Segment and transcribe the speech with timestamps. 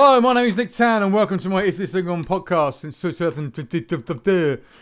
[0.00, 2.74] Hi, my name is Nick Tann, and welcome to my Is This Thing On podcast
[2.74, 3.52] since 2000,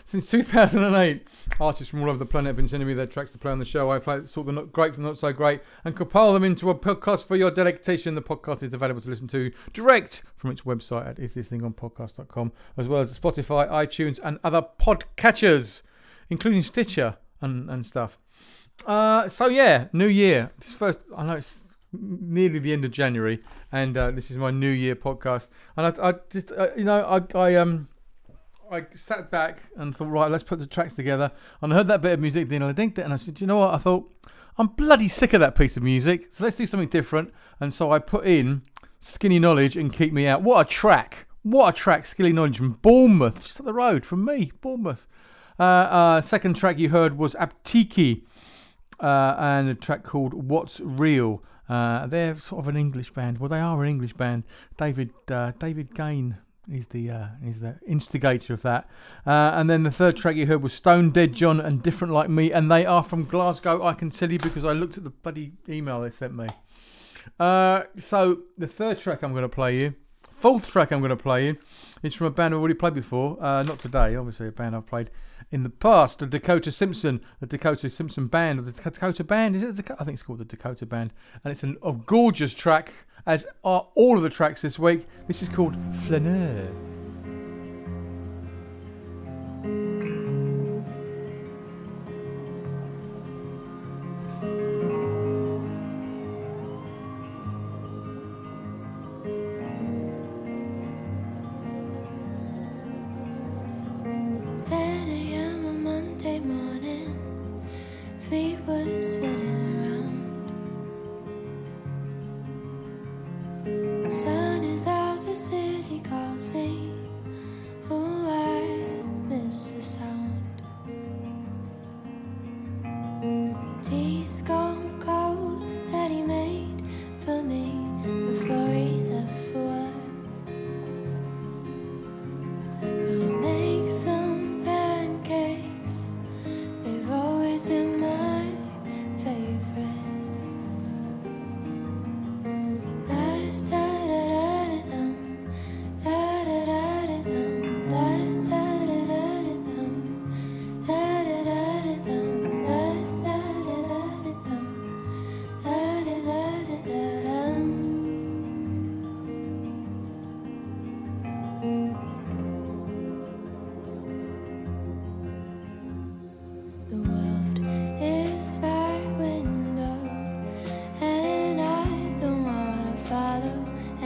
[0.05, 1.27] since 2008.
[1.59, 3.59] Artists from all over the planet have been sending me their tracks to play on
[3.59, 3.91] the show.
[3.91, 6.75] I play sort of not great from not so great and compile them into a
[6.75, 8.15] podcast for your delectation.
[8.15, 13.01] The podcast is available to listen to direct from its website at isthisThingOnPodcast.com, as well
[13.01, 15.81] as Spotify, iTunes, and other podcatchers,
[16.29, 18.19] including Stitcher and, and stuff.
[18.87, 20.53] Uh, so yeah, New Year.
[20.59, 21.61] This first, I know it's
[21.93, 23.41] nearly the end of January,
[23.71, 25.49] and uh, this is my New Year podcast.
[25.77, 27.89] And I, I just, uh, you know, I, I um,
[28.71, 31.31] I sat back and thought, right, let's put the tracks together.
[31.61, 33.47] And I heard that bit of music, then I dinked it, and I said, you
[33.47, 33.75] know what?
[33.75, 34.13] I thought
[34.59, 37.33] I'm bloody sick of that piece of music, so let's do something different.
[37.61, 38.63] And so I put in
[39.01, 40.43] Skinny Knowledge and Keep Me Out.
[40.43, 41.27] What a track!
[41.43, 45.07] What a track, Skinny Knowledge from Bournemouth, just up the road from me, Bournemouth.
[45.61, 48.25] Uh, uh, second track you heard was Aptiki,
[48.99, 51.43] uh, and a track called What's Real.
[51.69, 53.39] Uh, they're sort of an English band.
[53.39, 54.45] Well, they are an English band.
[54.77, 56.39] David uh, David Gain
[56.71, 58.89] is the uh, is the instigator of that.
[59.27, 62.29] Uh, and then the third track you heard was Stone Dead John and Different Like
[62.29, 63.85] Me, and they are from Glasgow.
[63.85, 66.49] I can tell you because I looked at the bloody email they sent me.
[67.39, 69.95] Uh, so the third track I'm going to play you,
[70.33, 71.59] fourth track I'm going to play you,
[72.03, 73.43] is from a band I've already played before.
[73.43, 75.11] Uh, not today, obviously, a band I've played
[75.51, 79.57] in the past, the Dakota Simpson, the Dakota Simpson Band, or the Dakota Band.
[79.57, 79.87] Is it?
[79.87, 81.13] The, I think it's called the Dakota Band,
[81.45, 82.93] and it's an, a gorgeous track,
[83.27, 85.07] as are all of the tracks this week.
[85.27, 86.86] This is called Flaneur.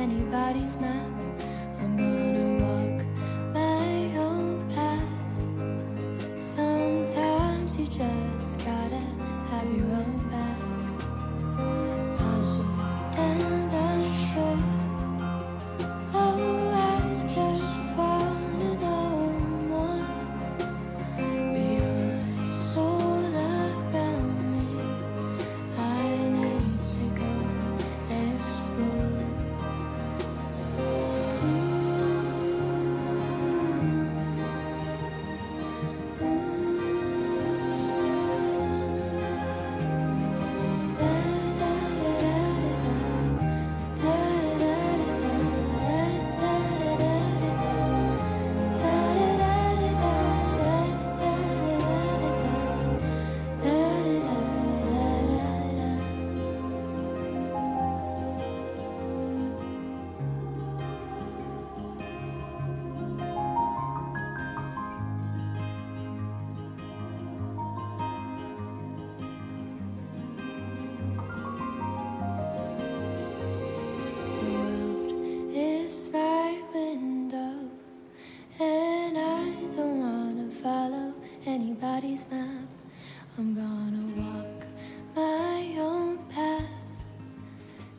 [0.01, 1.07] anybody's map.
[1.79, 3.05] I'm gonna walk
[3.53, 6.43] my own path.
[6.43, 9.03] Sometimes you just gotta
[9.51, 10.60] have your own path.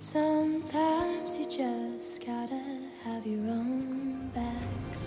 [0.02, 2.60] Sometimes you just gotta
[3.04, 5.01] have your own back.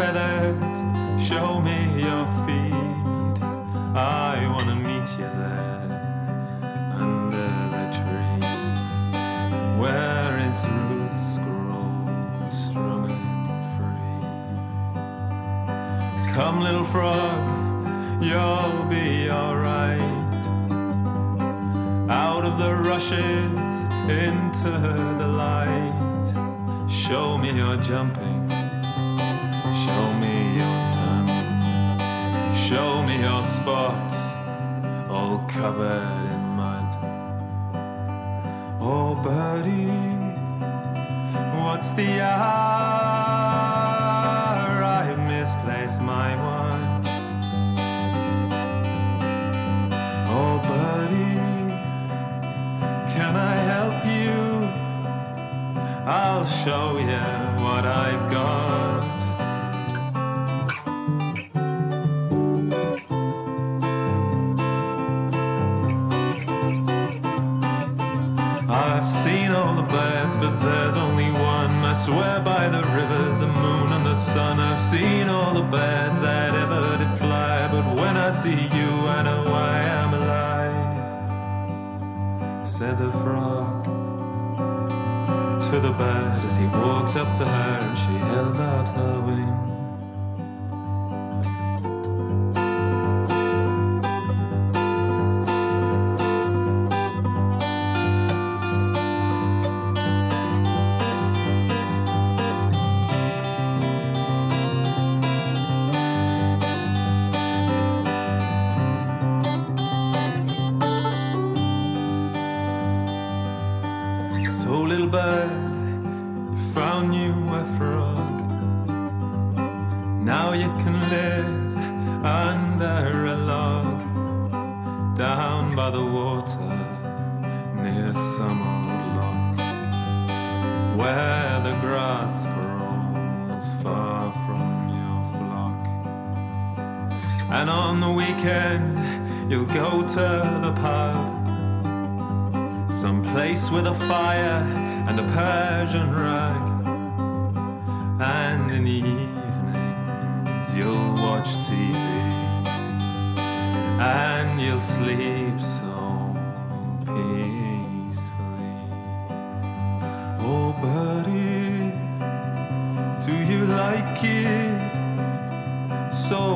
[0.00, 0.78] Feathers,
[1.22, 3.38] show me your feet.
[3.94, 5.88] I wanna meet you there
[7.04, 8.40] under the tree
[9.78, 11.84] where its roots grow
[12.50, 14.22] strong and free.
[16.32, 17.38] Come, little frog,
[18.22, 20.44] you'll be alright.
[22.08, 23.74] Out of the rushes
[24.08, 24.70] into
[25.20, 26.28] the light.
[26.88, 28.39] Show me your jumping.
[32.70, 34.14] Show me your spots
[35.10, 36.86] all covered in mud.
[38.80, 39.90] Oh, birdie,
[41.64, 42.44] what's the hour?
[44.84, 47.08] I've misplaced my watch.
[50.28, 51.74] Oh, birdie,
[53.12, 54.38] can I help you?
[56.06, 57.24] I'll show you
[57.64, 58.89] what I've got.
[86.00, 89.69] To as he walked up to her, and she held out her wing.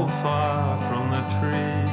[0.07, 1.91] Far from the tree.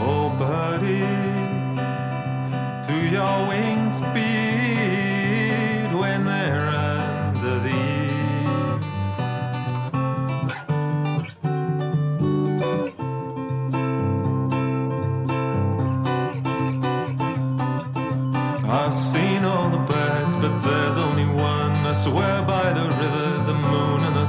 [0.00, 1.00] Oh, buddy,
[2.86, 4.45] do your wings beat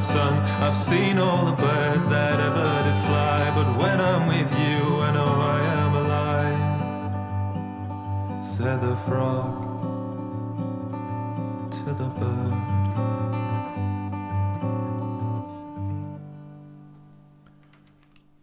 [0.08, 0.34] sun.
[0.64, 5.12] I've seen all the birds that ever did fly, but when I'm with you, I
[5.12, 6.66] know I am alive.
[8.46, 9.64] Said the frog
[11.72, 12.54] to the bird.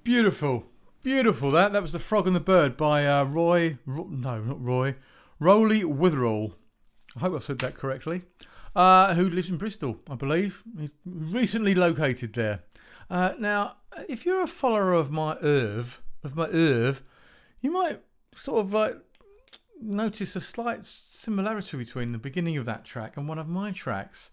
[0.03, 0.66] Beautiful,
[1.03, 1.50] beautiful.
[1.50, 3.79] That that was the Frog and the Bird by uh, Roy.
[3.87, 4.96] Ro- no, not Roy.
[5.40, 6.53] Rowley Witherall.
[7.16, 8.22] I hope I've said that correctly.
[8.74, 10.64] Uh, who lives in Bristol, I believe.
[10.78, 12.64] He's recently located there.
[13.08, 13.76] Uh, now,
[14.08, 17.02] if you're a follower of my Irv, of my Irv,
[17.60, 18.00] you might
[18.34, 18.96] sort of like
[19.80, 24.30] notice a slight similarity between the beginning of that track and one of my tracks.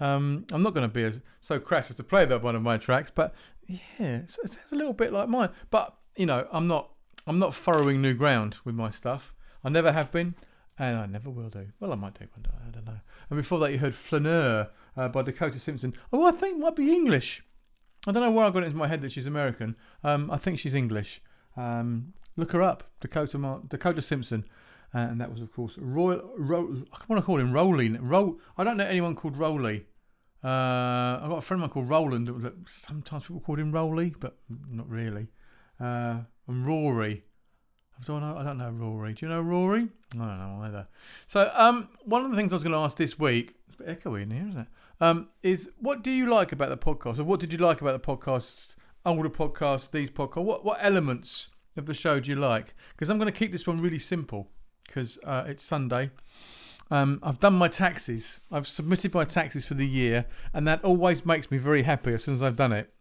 [0.00, 2.62] Um, I'm not going to be as, so crass as to play that one of
[2.62, 3.34] my tracks, but
[3.66, 5.50] yeah, it sounds a little bit like mine.
[5.70, 6.90] But you know, I'm not
[7.26, 9.34] I'm not furrowing new ground with my stuff.
[9.62, 10.34] I never have been,
[10.78, 11.66] and I never will do.
[11.80, 12.50] Well, I might do one day.
[12.66, 13.00] I don't know.
[13.30, 15.94] And before that, you heard Flaneur uh, by Dakota Simpson.
[16.12, 17.42] Oh, I think might be English.
[18.06, 19.76] I don't know where I got it into my head that she's American.
[20.02, 21.22] Um, I think she's English.
[21.56, 24.44] Um, look her up, Dakota Mar- Dakota Simpson.
[24.94, 26.20] Uh, and that was, of course, Roy.
[26.36, 27.88] Ro- I want to call him Rolly.
[27.90, 29.86] Ro- I don't know anyone called Rolly.
[30.42, 32.28] Uh, I've got a friend of mine called Roland.
[32.42, 34.36] that- Sometimes people call him Rolly, but
[34.70, 35.28] not really.
[35.80, 37.22] Uh, and Rory.
[38.00, 38.36] I don't know.
[38.36, 39.12] I don't know Rory.
[39.14, 39.88] Do you know Rory?
[40.14, 40.88] I don't know either.
[41.26, 43.82] So, um, one of the things I was going to ask this week, it's a
[43.84, 44.66] bit echoey in here, isn't it?
[45.00, 48.00] Um, is what do you like about the podcast, or what did you like about
[48.00, 50.44] the podcasts, older podcasts, these podcasts?
[50.44, 52.74] What what elements of the show do you like?
[52.90, 54.48] Because I'm going to keep this one really simple
[54.86, 56.10] because uh, it's Sunday.
[56.90, 58.40] Um, I've done my taxes.
[58.52, 62.24] I've submitted my taxes for the year, and that always makes me very happy as
[62.24, 62.92] soon as I've done it.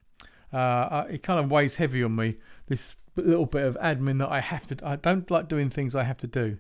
[0.51, 2.35] Uh, it kind of weighs heavy on me.
[2.67, 4.77] This little bit of admin that I have to.
[4.83, 6.57] I don't like doing things I have to do.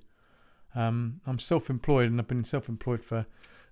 [0.75, 3.25] Um, I'm self-employed, and I've been self-employed for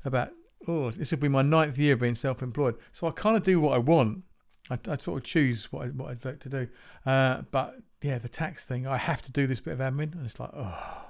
[0.04, 0.32] about
[0.68, 2.76] oh, this will be my ninth year being self-employed.
[2.92, 4.24] So I kind of do what I want.
[4.70, 6.68] I, I sort of choose what I, what I'd like to do.
[7.06, 10.26] Uh, but yeah, the tax thing, I have to do this bit of admin, and
[10.26, 11.06] it's like oh,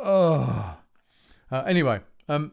[0.00, 0.78] oh.
[1.50, 2.52] Uh, anyway, um,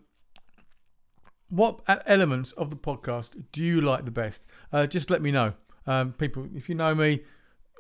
[1.50, 4.44] what elements of the podcast do you like the best?
[4.72, 5.54] Uh, just let me know.
[5.86, 7.22] Um, people, if you know me,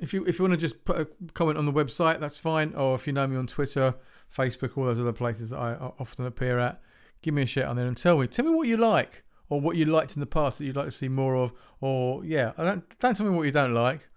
[0.01, 2.73] if you if you want to just put a comment on the website, that's fine.
[2.75, 3.95] Or if you know me on Twitter,
[4.35, 6.81] Facebook, all those other places that I often appear at,
[7.21, 8.27] give me a shout on there and tell me.
[8.27, 10.85] Tell me what you like or what you liked in the past that you'd like
[10.85, 11.53] to see more of.
[11.81, 14.09] Or yeah, don't don't tell me what you don't like.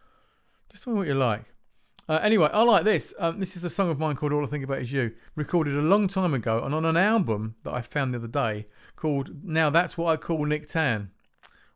[0.70, 1.44] Just tell me what you like.
[2.08, 3.12] Uh, anyway, I like this.
[3.18, 5.76] Um, this is a song of mine called All I Think About Is You, recorded
[5.76, 8.64] a long time ago and on an album that I found the other day
[8.96, 11.10] called Now That's What I Call Nick Tann,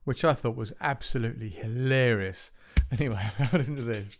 [0.05, 2.51] which I thought was absolutely hilarious.
[2.93, 4.19] Anyway, have a listen to this.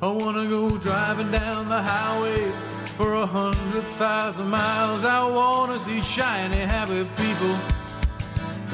[0.00, 2.50] I wanna go driving down the highway
[2.96, 5.04] for a hundred thousand miles.
[5.04, 7.54] I wanna see shiny, happy people,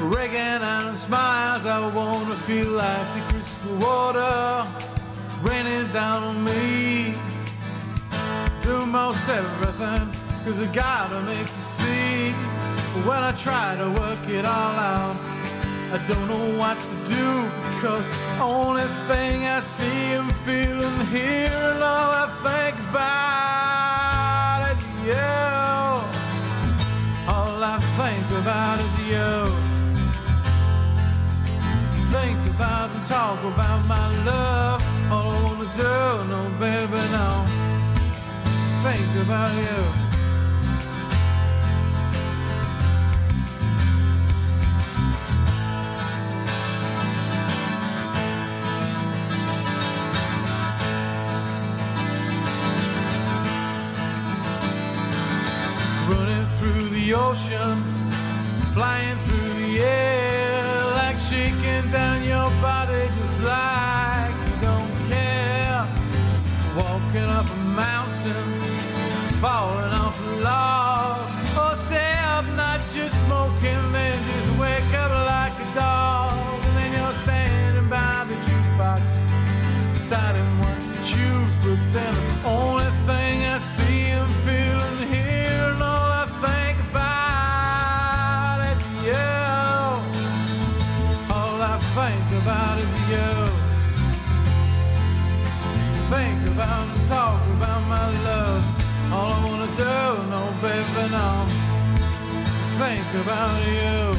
[0.07, 1.65] wrecking and smiles.
[1.65, 4.65] I wanna feel like crystal water
[5.41, 7.13] raining down on me.
[8.65, 10.09] Do most everything,
[10.43, 12.31] cause I gotta make you see.
[13.07, 15.15] When I try to work it all out,
[15.93, 17.29] I don't know what to do
[17.75, 18.03] because
[18.41, 25.35] only thing I see and feel and hear and all I think about is you.
[27.31, 29.35] All I think about is you.
[32.09, 34.81] Think about and talk about my love.
[35.11, 37.54] All I wanna do, no baby, no.
[38.85, 39.81] Think about you.
[56.07, 57.81] Running through the ocean,
[58.75, 65.87] flying through the air, like shaking down your body just like you don't care.
[66.77, 68.54] Walking up a mountain,
[69.41, 70.84] falling off a log,
[102.85, 104.13] Think about you.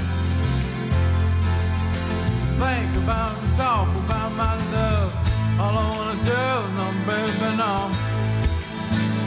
[2.59, 5.13] Think about and talk about my love.
[5.61, 6.47] All I wanna do,
[6.79, 7.75] no baby, no.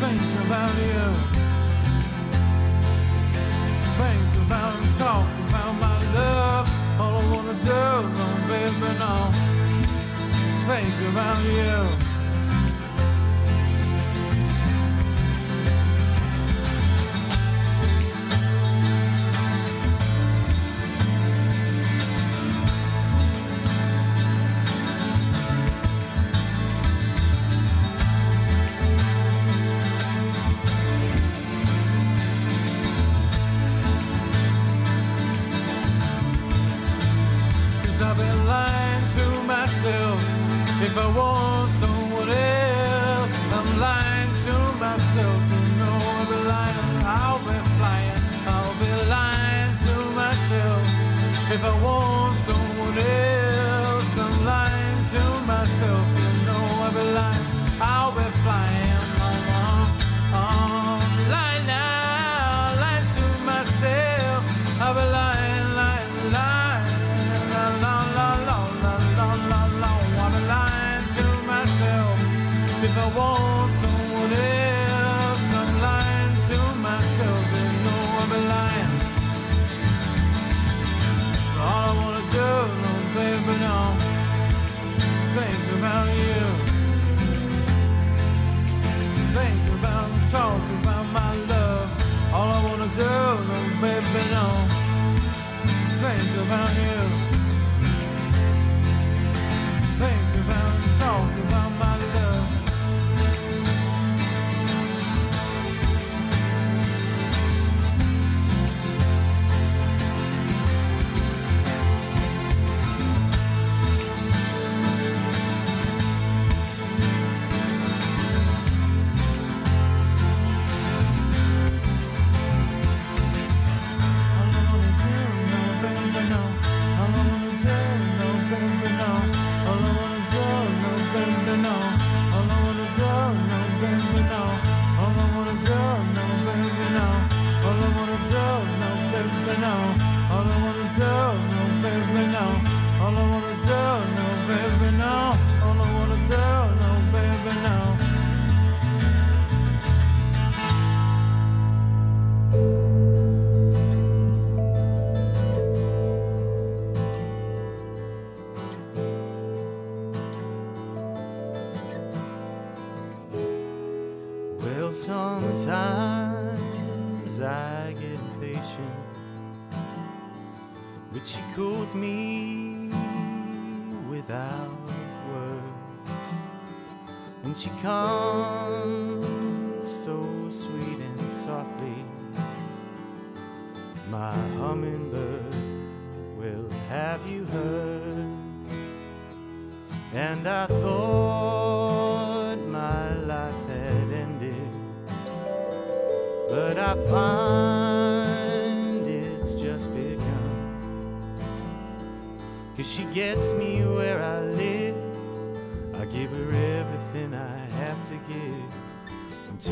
[0.02, 1.06] Think about you.
[4.00, 6.66] Think about and talk about my love.
[7.00, 7.84] All I wanna do,
[8.20, 9.14] no baby, no.
[10.68, 12.09] Think about you.
[40.92, 45.40] If I want someone else, I'm lying to myself.
[45.54, 48.22] You know I'll be lying, I'll be flying.
[48.48, 50.82] I'll be lying to myself.
[51.54, 52.09] If I want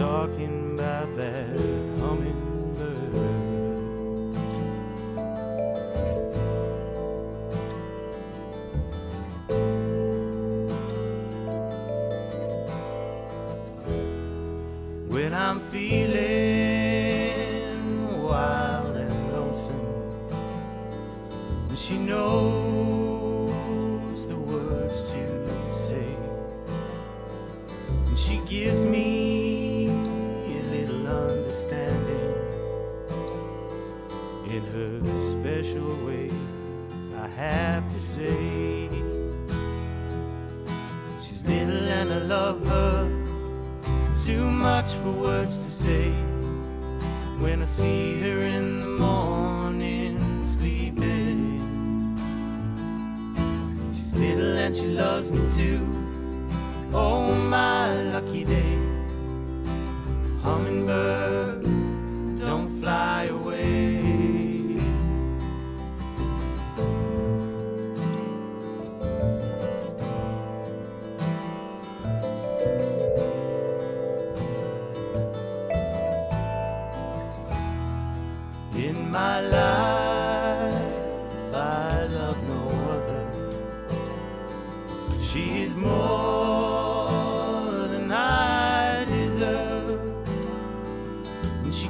[0.07, 1.49] talking about that
[1.99, 2.46] hummingbird.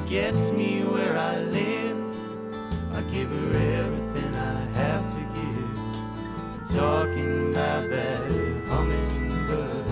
[0.09, 1.97] Gets me where I live.
[2.93, 6.77] I give her everything I have to give.
[6.77, 8.21] Talking about that
[8.69, 9.85] hummingbird.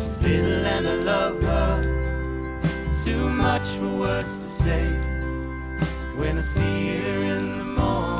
[0.00, 1.82] She's little and I love her
[3.04, 4.86] too much for words to say.
[6.16, 8.19] When I see her in the morning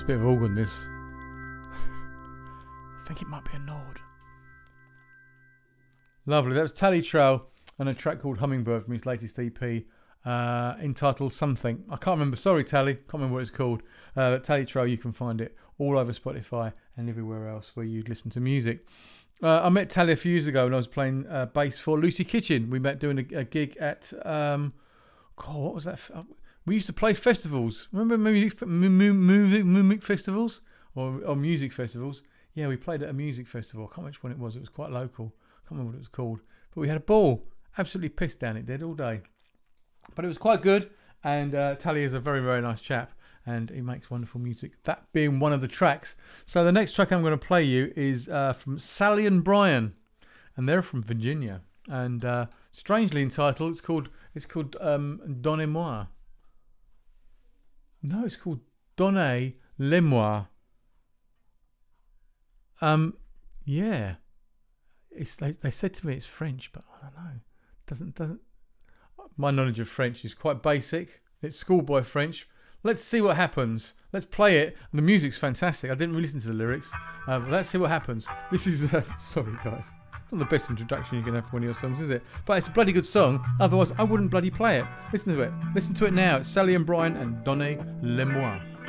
[0.00, 0.74] Nice bit of organ, this.
[1.74, 4.00] I think it might be a Nord.
[6.24, 6.54] Lovely.
[6.54, 7.44] That was Tally Trail
[7.78, 9.84] and a track called Hummingbird from his latest EP
[10.24, 11.84] uh, entitled Something.
[11.90, 12.38] I can't remember.
[12.38, 12.94] Sorry, Tally.
[12.94, 13.82] Can't remember what it's called.
[14.16, 18.08] Uh, Tally Trail, you can find it all over Spotify and everywhere else where you'd
[18.08, 18.86] listen to music.
[19.42, 22.00] Uh, I met Tally a few years ago when I was playing uh, bass for
[22.00, 22.70] Lucy Kitchen.
[22.70, 24.72] We met doing a, a gig at, um,
[25.36, 26.00] God, what was that?
[26.70, 27.88] We used to play festivals.
[27.90, 30.60] Remember music, music, music festivals
[30.94, 32.22] or, or music festivals?
[32.54, 33.90] Yeah, we played at a music festival.
[33.90, 34.54] I can't remember one it was.
[34.54, 35.34] It was quite local.
[35.34, 36.38] I can't remember what it was called.
[36.72, 37.44] But we had a ball.
[37.76, 39.22] Absolutely pissed down it did all day.
[40.14, 40.90] But it was quite good.
[41.24, 43.14] And uh, Tally is a very, very nice chap.
[43.44, 44.80] And he makes wonderful music.
[44.84, 46.14] That being one of the tracks.
[46.46, 49.94] So the next track I'm going to play you is uh, from Sally and Brian.
[50.56, 51.62] And they're from Virginia.
[51.88, 56.06] And uh, strangely entitled, it's called it's called um, Donnez-moi.
[58.02, 58.60] No, it's called
[58.96, 60.44] Donnez-le-moi.
[62.80, 63.14] Um,
[63.64, 64.14] yeah.
[65.10, 67.40] It's they, they said to me it's French, but I don't know.
[67.86, 68.40] Doesn't doesn't.
[69.36, 71.20] My knowledge of French is quite basic.
[71.42, 72.48] It's schoolboy French.
[72.82, 73.94] Let's see what happens.
[74.12, 74.76] Let's play it.
[74.92, 75.90] The music's fantastic.
[75.90, 76.90] I didn't really listen to the lyrics.
[77.28, 78.26] Uh, let's see what happens.
[78.50, 79.84] This is uh, sorry guys.
[80.30, 82.22] It's not the best introduction you can have for one of your songs, is it?
[82.46, 83.44] But it's a bloody good song.
[83.58, 84.84] Otherwise, I wouldn't bloody play it.
[85.12, 85.50] Listen to it.
[85.74, 86.36] Listen to it now.
[86.36, 88.60] It's Sally and Brian and Donnez-le-moi.
[88.60, 88.79] sunshine,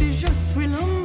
[0.00, 0.97] half a head in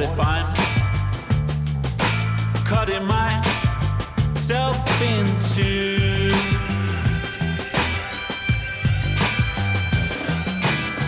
[0.00, 0.46] I'm
[2.64, 6.32] cutting myself into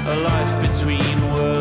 [0.06, 1.59] a life between worlds,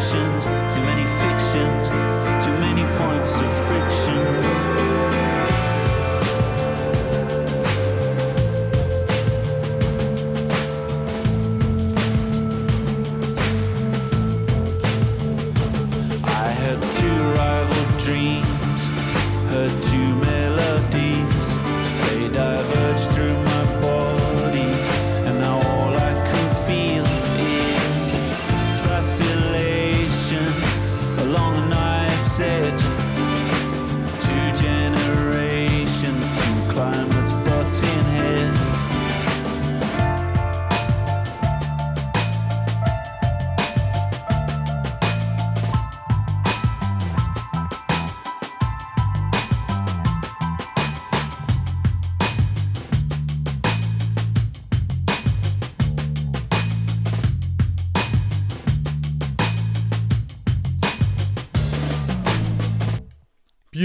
[0.00, 1.88] too many fictions,
[2.44, 4.53] too many points of friction.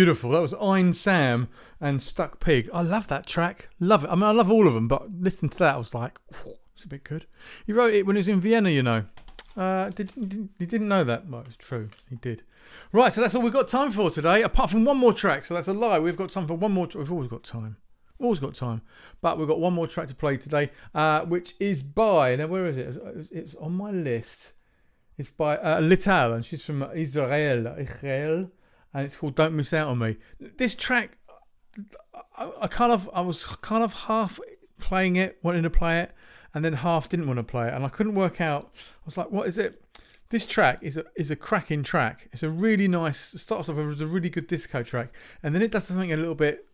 [0.10, 0.32] Beautiful.
[0.32, 1.50] That was Ein Sam
[1.80, 2.68] and Stuck Pig.
[2.74, 3.70] I love that track.
[3.80, 4.10] Love it.
[4.10, 6.18] I mean, I love all of them, but listening to that, I was like,
[6.74, 7.28] it's a bit good.
[7.68, 9.06] He wrote it when he was in Vienna, you know.
[9.56, 11.30] Uh, did, did, he didn't know that?
[11.30, 11.90] Well, it's true.
[12.10, 12.42] He did.
[12.92, 15.46] Right, so that's all we've got time for today, apart from one more track.
[15.46, 16.00] So that's a lie.
[16.00, 16.88] We've got time for one more.
[16.88, 17.78] Tra- we've always got time.
[18.18, 18.82] We've always got time.
[19.22, 22.36] But we've got one more track to play today, uh, which is by.
[22.36, 22.98] Now, where is it?
[23.16, 24.54] It's, it's on my list.
[25.20, 27.76] It's by uh, Lital, and she's from Israel.
[27.78, 28.50] Israel.
[28.94, 30.18] And it's called Don't Miss Out on Me.
[30.58, 31.18] This track,
[32.38, 34.40] I, I kind of, I was kind of half
[34.80, 36.12] playing it, wanting to play it,
[36.54, 38.72] and then half didn't want to play it, and I couldn't work out.
[38.76, 39.84] I was like, what is it?
[40.30, 42.30] This track is a is a cracking track.
[42.32, 43.18] It's a really nice.
[43.20, 46.36] Starts off as a really good disco track, and then it does something a little
[46.36, 46.68] bit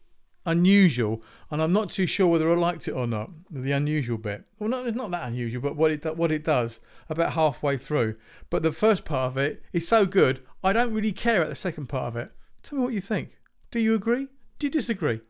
[0.45, 3.31] unusual, and I'm not too sure whether I liked it or not.
[3.49, 4.43] The unusual bit.
[4.59, 8.15] Well, no, it's not that unusual, but what it what it does about halfway through.
[8.49, 11.55] But the first part of it is so good, I don't really care at the
[11.55, 12.31] second part of it.
[12.63, 13.37] Tell me what you think.
[13.69, 14.29] Do you agree?
[14.57, 15.21] Do you disagree?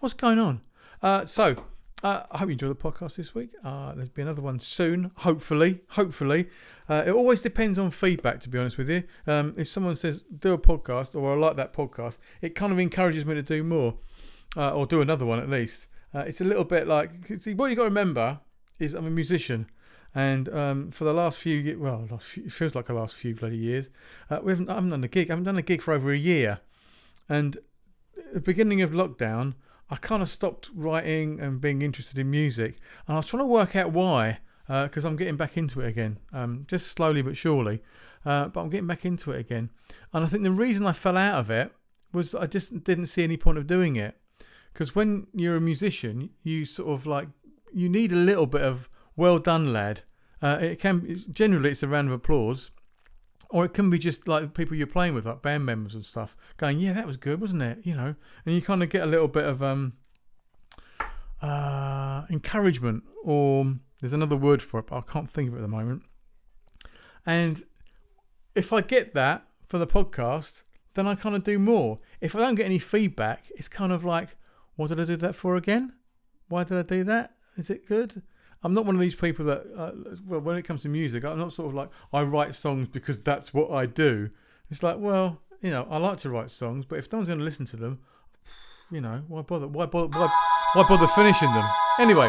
[0.00, 0.62] What's going on?
[1.02, 1.64] Uh, so.
[2.02, 3.50] Uh, I hope you enjoy the podcast this week.
[3.64, 5.80] Uh, there'll be another one soon, hopefully.
[5.90, 6.48] Hopefully,
[6.88, 8.40] uh, it always depends on feedback.
[8.42, 11.56] To be honest with you, um, if someone says do a podcast or I like
[11.56, 13.96] that podcast, it kind of encourages me to do more
[14.56, 15.88] uh, or do another one at least.
[16.14, 17.10] Uh, it's a little bit like
[17.40, 18.38] see what you got to remember
[18.78, 19.68] is I'm a musician,
[20.14, 23.34] And um, for the last few, well, last few, it feels like the last few
[23.34, 23.90] bloody years,
[24.30, 25.30] uh, we haven't, I haven't done a gig.
[25.30, 26.60] I haven't done a gig for over a year.
[27.28, 27.58] And
[28.32, 29.54] the beginning of lockdown,
[29.90, 32.78] I kind of stopped writing and being interested in music.
[33.06, 36.18] And I was trying to work out why, because I'm getting back into it again,
[36.32, 37.82] um, just slowly but surely.
[38.24, 39.70] Uh, but I'm getting back into it again.
[40.12, 41.72] And I think the reason I fell out of it
[42.12, 44.16] was I just didn't see any point of doing it.
[44.72, 47.28] Because when you're a musician, you sort of like
[47.72, 48.88] you need a little bit of
[49.18, 50.02] well done, lad.
[50.40, 52.70] Uh, it can it's, generally it's a round of applause,
[53.50, 56.36] or it can be just like people you're playing with, like band members and stuff,
[56.56, 58.14] going, "Yeah, that was good, wasn't it?" You know,
[58.46, 59.94] and you kind of get a little bit of um,
[61.42, 65.62] uh, encouragement, or there's another word for it, but I can't think of it at
[65.62, 66.04] the moment.
[67.26, 67.64] And
[68.54, 70.62] if I get that for the podcast,
[70.94, 71.98] then I kind of do more.
[72.20, 74.36] If I don't get any feedback, it's kind of like,
[74.76, 75.92] what did I do that for again?
[76.48, 77.34] Why did I do that?
[77.56, 78.22] Is it good?
[78.62, 79.92] I'm not one of these people that, uh,
[80.26, 83.20] well, when it comes to music, I'm not sort of like, I write songs because
[83.20, 84.30] that's what I do.
[84.70, 87.38] It's like, well, you know, I like to write songs, but if no one's going
[87.38, 88.00] to listen to them,
[88.90, 89.68] you know, why bother?
[89.68, 90.18] Why bother?
[90.18, 90.28] Why,
[90.74, 91.68] why bother finishing them?
[91.98, 92.28] Anyway,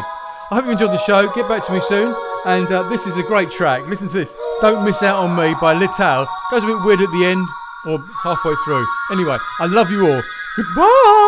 [0.50, 1.32] I hope you enjoyed the show.
[1.32, 2.14] Get back to me soon.
[2.44, 3.86] And uh, this is a great track.
[3.86, 4.32] Listen to this.
[4.60, 6.26] Don't Miss Out on Me by Lital.
[6.50, 7.46] Goes a bit weird at the end
[7.86, 8.86] or halfway through.
[9.12, 10.22] Anyway, I love you all.
[10.56, 11.19] Goodbye.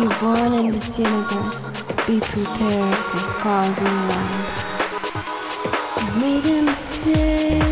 [0.00, 5.12] You're born in this universe, be prepared for scars and life.
[5.98, 7.69] You've made a mistake.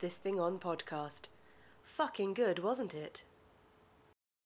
[0.00, 1.28] This Thing On podcast.
[1.82, 3.24] Fucking good, wasn't it?